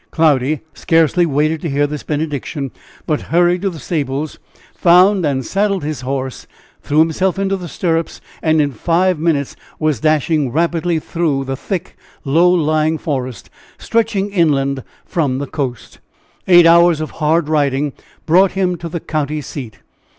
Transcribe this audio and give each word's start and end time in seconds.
Cloudy 0.09 0.61
scarcely 0.73 1.27
waited 1.27 1.61
to 1.61 1.69
hear 1.69 1.85
this 1.85 2.01
benediction, 2.01 2.71
but 3.05 3.21
hurried 3.29 3.61
to 3.61 3.69
the 3.69 3.77
stables, 3.77 4.39
found 4.73 5.23
and 5.23 5.45
saddled 5.45 5.83
his 5.83 6.01
horse, 6.01 6.47
threw 6.81 6.97
himself 6.97 7.37
into 7.37 7.55
the 7.55 7.67
stirrups, 7.67 8.19
and 8.41 8.59
in 8.59 8.71
five 8.71 9.19
minutes 9.19 9.55
was 9.77 9.99
dashing 9.99 10.51
rapidly 10.51 10.97
through 10.97 11.45
the 11.45 11.55
thick, 11.55 11.95
low 12.25 12.49
lying 12.49 12.97
forest 12.97 13.51
stretching 13.77 14.31
inland 14.31 14.83
from 15.05 15.37
the 15.37 15.45
coast. 15.45 15.99
Eight 16.47 16.65
hours 16.65 16.99
of 16.99 17.11
hard 17.21 17.47
riding 17.47 17.93
brought 18.25 18.53
him 18.53 18.77
to 18.77 18.89
the 18.89 18.99
county 18.99 19.39
seat. 19.39 19.81